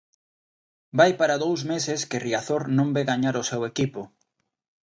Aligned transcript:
Vai 0.97 1.11
para 1.19 1.41
dous 1.43 1.61
meses 1.73 1.99
que 2.09 2.21
Riazor 2.27 2.63
non 2.77 2.87
ve 2.95 3.03
gañar 3.11 3.35
o 3.41 3.47
seu 3.49 3.61
equipo. 3.71 4.01